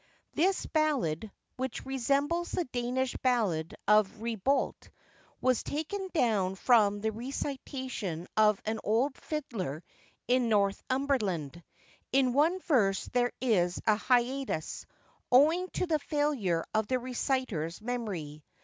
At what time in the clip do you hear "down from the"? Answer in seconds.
6.11-7.11